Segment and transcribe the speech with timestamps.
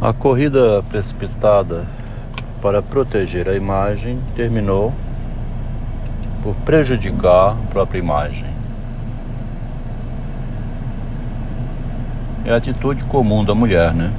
[0.00, 1.84] A corrida precipitada
[2.62, 4.94] para proteger a imagem terminou
[6.40, 8.46] por prejudicar a própria imagem.
[12.44, 14.12] É a atitude comum da mulher, né?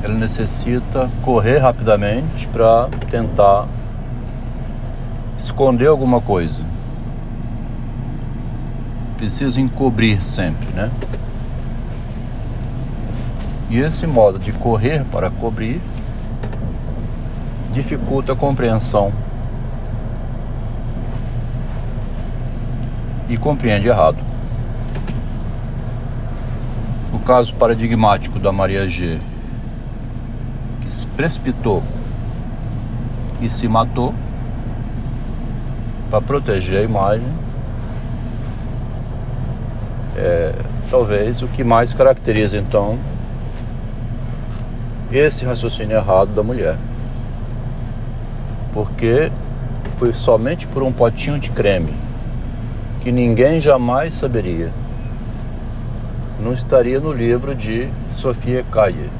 [0.00, 3.66] Ela necessita correr rapidamente para tentar
[5.36, 6.62] esconder alguma coisa.
[9.16, 10.92] Precisa encobrir sempre, né?
[13.70, 15.80] E esse modo de correr para cobrir
[17.72, 19.12] dificulta a compreensão
[23.28, 24.16] e compreende errado.
[27.12, 29.20] O caso paradigmático da Maria G,
[30.80, 31.82] que se precipitou
[33.40, 34.14] e se matou
[36.10, 37.28] para proteger a imagem,
[40.16, 40.54] é
[40.90, 42.98] talvez o que mais caracteriza então
[45.12, 46.76] esse raciocínio errado da mulher.
[48.72, 49.30] Porque
[49.96, 51.92] foi somente por um potinho de creme
[53.00, 54.70] que ninguém jamais saberia.
[56.40, 59.10] Não estaria no livro de Sofia Kaye.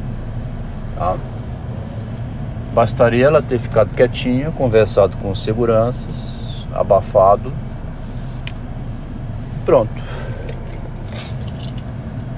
[0.97, 1.17] Tá?
[2.75, 7.53] Bastaria ela ter ficado quietinha, conversado com seguranças, abafado.
[9.65, 9.91] Pronto.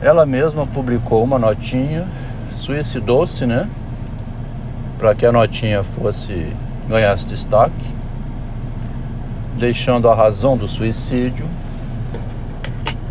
[0.00, 2.06] Ela mesma publicou uma notinha
[2.60, 3.68] suicidou-se, né?
[4.98, 6.52] Para que a notinha fosse
[6.88, 7.86] ganhasse destaque,
[9.56, 11.46] deixando a razão do suicídio.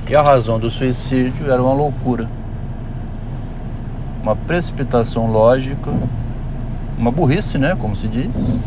[0.08, 2.28] E a razão do suicídio era uma loucura,
[4.24, 5.92] uma precipitação lógica,
[6.98, 7.76] uma burrice, né?
[7.80, 8.60] Como se diz.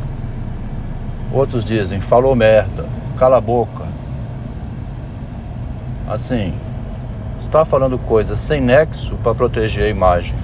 [1.32, 2.86] Outros dizem, falou merda,
[3.18, 3.84] cala a boca.
[6.08, 6.52] Assim,
[7.38, 10.34] está falando coisas sem nexo para proteger a imagem.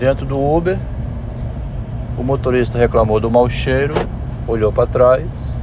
[0.00, 0.78] Dentro do Uber,
[2.16, 3.92] o motorista reclamou do mau cheiro,
[4.48, 5.62] olhou para trás.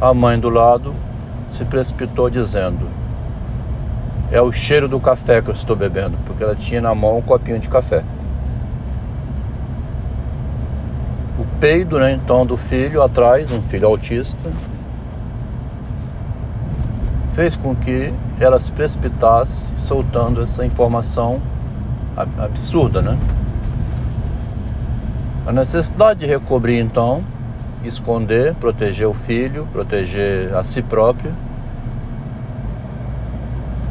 [0.00, 0.94] A mãe do lado
[1.44, 2.86] se precipitou dizendo:
[4.30, 7.22] É o cheiro do café que eu estou bebendo, porque ela tinha na mão um
[7.22, 8.04] copinho de café.
[11.36, 14.48] O peido, né, então, do filho atrás, um filho autista,
[17.34, 21.42] fez com que ela se precipitasse soltando essa informação
[22.38, 23.18] absurda, né?
[25.46, 27.24] A necessidade de recobrir então,
[27.84, 31.32] esconder, proteger o filho, proteger a si própria,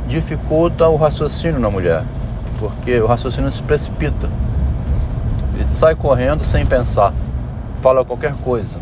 [0.07, 2.03] dificulta o raciocínio na mulher,
[2.57, 4.29] porque o raciocínio se precipita.
[5.55, 7.13] Ele sai correndo sem pensar,
[7.81, 8.77] fala qualquer coisa.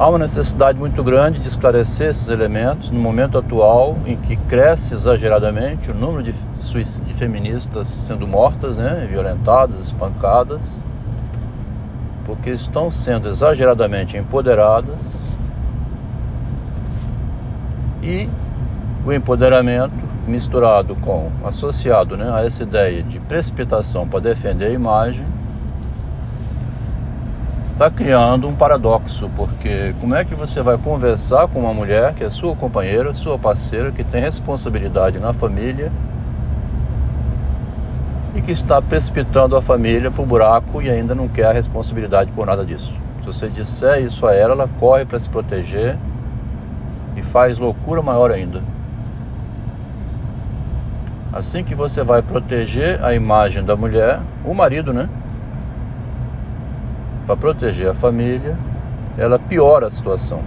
[0.00, 4.94] Há uma necessidade muito grande de esclarecer esses elementos no momento atual em que cresce
[4.94, 10.82] exageradamente o número de, de feministas sendo mortas, né, violentadas, espancadas,
[12.24, 15.20] porque estão sendo exageradamente empoderadas
[18.02, 18.26] e
[19.04, 19.92] o empoderamento
[20.26, 25.26] misturado com, associado né, a essa ideia de precipitação para defender a imagem,
[27.80, 32.22] está criando um paradoxo, porque como é que você vai conversar com uma mulher que
[32.22, 35.90] é sua companheira, sua parceira, que tem responsabilidade na família
[38.34, 42.30] e que está precipitando a família para o buraco e ainda não quer a responsabilidade
[42.32, 42.92] por nada disso?
[43.20, 45.96] Se você disser isso a ela, ela corre para se proteger
[47.16, 48.62] e faz loucura maior ainda.
[51.32, 55.08] Assim que você vai proteger a imagem da mulher, o marido, né?
[57.30, 58.56] Para proteger a família,
[59.16, 60.42] ela piora a situação.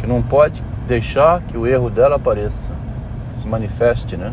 [0.00, 2.72] Que não pode deixar que o erro dela apareça,
[3.32, 4.32] se manifeste, né?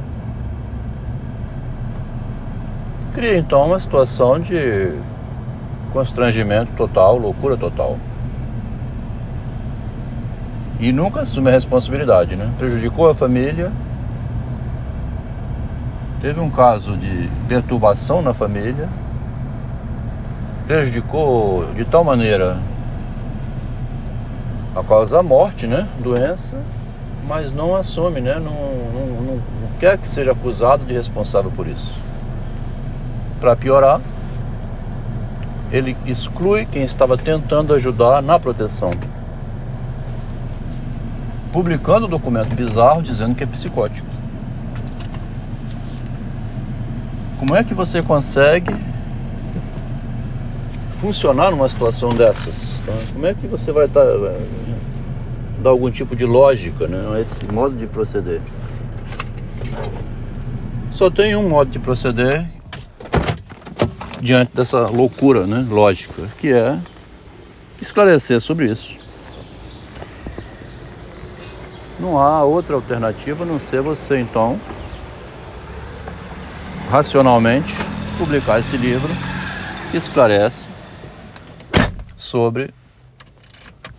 [3.13, 4.91] Cria então uma situação de
[5.91, 7.99] constrangimento total, loucura total.
[10.79, 12.51] E nunca assume a responsabilidade, né?
[12.57, 13.71] Prejudicou a família.
[16.21, 18.89] Teve um caso de perturbação na família,
[20.65, 22.57] prejudicou de tal maneira
[24.75, 25.87] a causa da morte, né?
[25.99, 26.57] Doença,
[27.27, 28.35] mas não assume, né?
[28.35, 28.51] Não,
[28.93, 31.93] não, não, não quer que seja acusado de responsável por isso.
[33.39, 33.99] Para piorar,
[35.71, 38.91] ele exclui quem estava tentando ajudar na proteção.
[41.51, 44.07] Publicando um documento bizarro dizendo que é psicótico.
[47.37, 48.73] Como é que você consegue
[51.03, 52.79] funcionar numa situação dessas?
[52.85, 52.93] Tá?
[53.11, 53.89] Como é que você vai.
[53.89, 54.01] Tá,
[55.61, 58.41] dar algum tipo de lógica né, a esse modo de proceder.
[60.89, 62.45] Só tem um modo de proceder
[64.21, 66.77] diante dessa loucura né, lógica, que é
[67.81, 68.95] esclarecer sobre isso.
[71.97, 74.59] Não há outra alternativa a não ser você então
[76.89, 77.73] racionalmente
[78.17, 79.09] publicar esse livro
[79.91, 80.72] que esclarece
[82.23, 82.73] sobre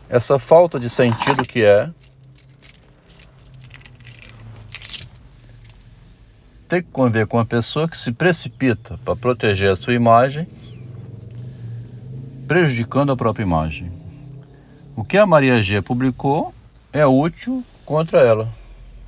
[0.08, 1.90] essa falta de sentido que é
[6.68, 10.48] ter que conviver com uma pessoa que se precipita para proteger a sua imagem,
[12.48, 13.92] prejudicando a própria imagem.
[14.96, 16.54] O que a Maria G publicou
[16.92, 18.48] é útil contra ela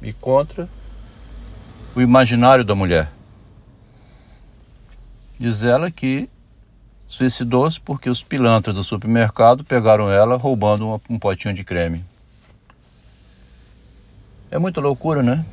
[0.03, 0.69] e contra
[1.95, 3.11] o imaginário da mulher.
[5.39, 6.29] Diz ela que
[7.07, 12.05] suicidou-se porque os pilantras do supermercado pegaram ela roubando um potinho de creme.
[14.51, 15.45] É muita loucura, né?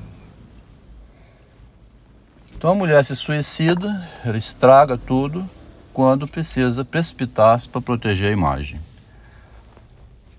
[2.56, 5.48] Então a mulher se suicida, ela estraga tudo
[5.94, 8.80] quando precisa precipitar-se para proteger a imagem.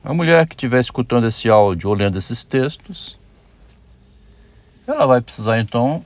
[0.02, 3.18] A mulher que estiver escutando esse áudio ou lendo esses textos,
[4.86, 6.04] ela vai precisar então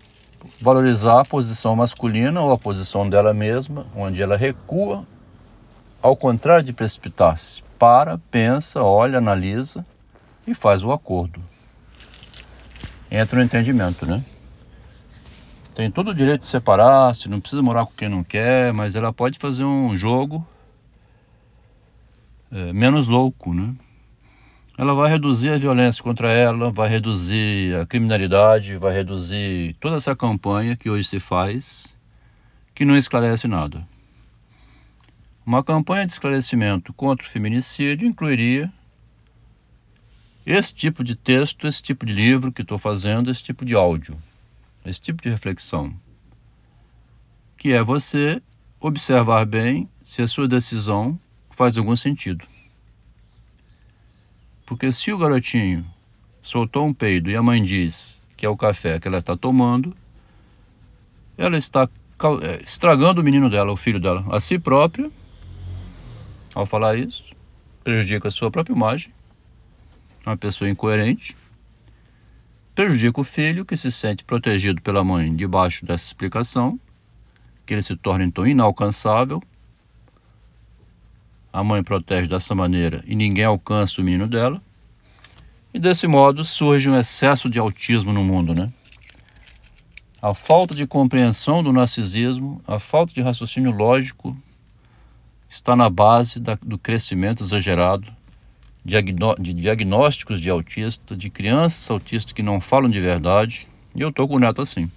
[0.60, 5.06] valorizar a posição masculina ou a posição dela mesma, onde ela recua,
[6.02, 7.62] ao contrário de precipitar-se.
[7.78, 9.84] Para, pensa, olha, analisa
[10.46, 11.40] e faz o acordo.
[13.10, 14.22] Entra no entendimento, né?
[15.74, 19.12] Tem todo o direito de separar-se, não precisa morar com quem não quer, mas ela
[19.12, 20.44] pode fazer um jogo
[22.50, 23.74] é, menos louco, né?
[24.78, 30.14] Ela vai reduzir a violência contra ela, vai reduzir a criminalidade, vai reduzir toda essa
[30.14, 31.96] campanha que hoje se faz,
[32.76, 33.84] que não esclarece nada.
[35.44, 38.72] Uma campanha de esclarecimento contra o feminicídio incluiria
[40.46, 44.16] esse tipo de texto, esse tipo de livro que estou fazendo, esse tipo de áudio,
[44.86, 45.92] esse tipo de reflexão,
[47.56, 48.40] que é você
[48.78, 51.18] observar bem se a sua decisão
[51.50, 52.46] faz algum sentido.
[54.68, 55.82] Porque se o garotinho
[56.42, 59.96] soltou um peido e a mãe diz que é o café que ela está tomando,
[61.38, 61.88] ela está
[62.42, 65.10] é, estragando o menino dela, o filho dela, a si própria,
[66.54, 67.24] ao falar isso,
[67.82, 69.10] prejudica a sua própria imagem,
[70.26, 71.34] uma pessoa incoerente,
[72.74, 76.78] prejudica o filho que se sente protegido pela mãe debaixo dessa explicação,
[77.64, 79.42] que ele se torna então inalcançável
[81.52, 84.62] a mãe protege dessa maneira e ninguém alcança o menino dela.
[85.72, 88.72] E desse modo surge um excesso de autismo no mundo, né?
[90.20, 94.36] A falta de compreensão do narcisismo, a falta de raciocínio lógico
[95.48, 98.12] está na base da, do crescimento exagerado
[98.84, 103.66] de diagnósticos de autista, de crianças autistas que não falam de verdade.
[103.94, 104.90] E eu estou com o neto assim.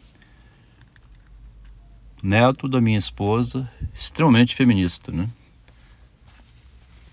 [2.23, 5.27] Neto da minha esposa, extremamente feminista, né?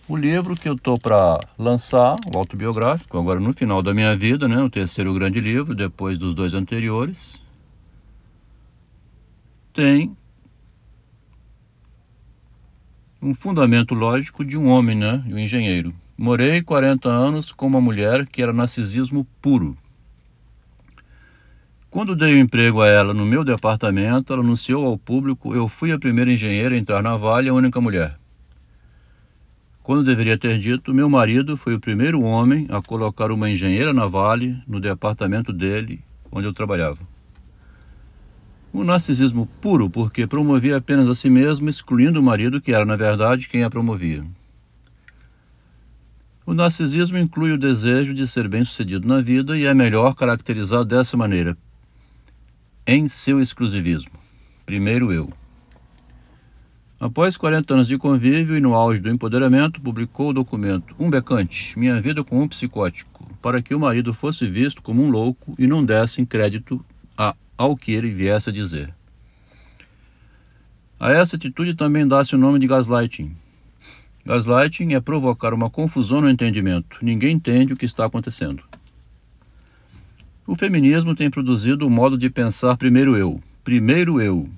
[0.08, 4.48] O livro que eu estou para lançar, o autobiográfico, agora no final da minha vida,
[4.48, 7.42] né, o terceiro grande livro, depois dos dois anteriores,
[9.70, 10.16] tem
[13.20, 15.92] um fundamento lógico de um homem, né, de um engenheiro.
[16.16, 19.76] Morei 40 anos com uma mulher que era narcisismo puro.
[21.90, 25.68] Quando dei o um emprego a ela no meu departamento, ela anunciou ao público: eu
[25.68, 28.18] fui a primeira engenheira a entrar na Vale, a única mulher.
[29.88, 34.04] Quando deveria ter dito, meu marido foi o primeiro homem a colocar uma engenheira na
[34.04, 36.98] Vale no departamento dele, onde eu trabalhava.
[38.70, 42.96] Um narcisismo puro, porque promovia apenas a si mesmo, excluindo o marido, que era, na
[42.96, 44.22] verdade, quem a promovia.
[46.44, 51.16] O narcisismo inclui o desejo de ser bem-sucedido na vida e é melhor caracterizado dessa
[51.16, 51.56] maneira:
[52.86, 54.12] em seu exclusivismo.
[54.66, 55.32] Primeiro eu.
[57.00, 61.78] Após 40 anos de convívio e no auge do empoderamento, publicou o documento Um Becante,
[61.78, 65.68] Minha Vida com um Psicótico, para que o marido fosse visto como um louco e
[65.68, 66.84] não dessem crédito
[67.16, 68.92] a, ao que ele viesse a dizer.
[70.98, 73.32] A essa atitude também dá-se o nome de gaslighting.
[74.26, 76.98] Gaslighting é provocar uma confusão no entendimento.
[77.00, 78.64] Ninguém entende o que está acontecendo.
[80.44, 83.40] O feminismo tem produzido o modo de pensar primeiro eu.
[83.62, 84.48] Primeiro eu,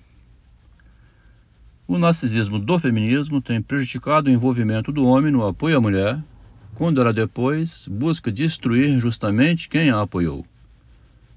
[1.90, 6.22] o narcisismo do feminismo tem prejudicado o envolvimento do homem no apoio à mulher,
[6.72, 10.46] quando ela depois busca destruir justamente quem a apoiou.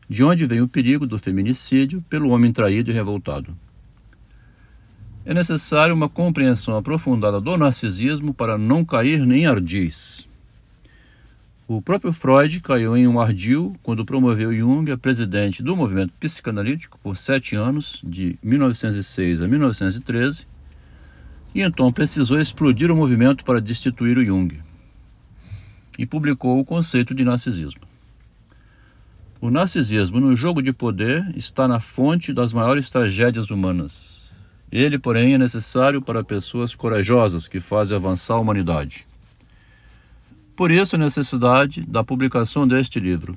[0.07, 3.57] De onde vem o perigo do feminicídio pelo homem traído e revoltado.
[5.25, 10.27] É necessário uma compreensão aprofundada do narcisismo para não cair nem ardiz.
[11.65, 16.99] O próprio Freud caiu em um ardil quando promoveu Jung a presidente do movimento psicanalítico
[17.01, 20.45] por sete anos, de 1906 a 1913,
[21.55, 24.59] e então precisou explodir o movimento para destituir o Jung.
[25.97, 27.81] E publicou o conceito de narcisismo.
[29.39, 34.33] O narcisismo no jogo de poder está na fonte das maiores tragédias humanas.
[34.69, 39.07] Ele, porém, é necessário para pessoas corajosas que fazem avançar a humanidade.
[40.55, 43.35] Por isso a necessidade da publicação deste livro.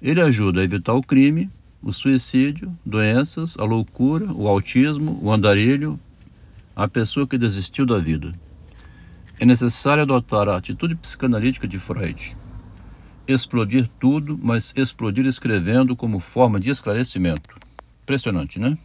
[0.00, 1.50] Ele ajuda a evitar o crime,
[1.82, 5.98] o suicídio, doenças, a loucura, o autismo, o andarilho,
[6.76, 8.34] a pessoa que desistiu da vida.
[9.40, 12.36] É necessário adotar a atitude psicanalítica de Freud.
[13.26, 17.56] Explodir tudo, mas explodir escrevendo como forma de esclarecimento.
[18.02, 18.76] Impressionante, né?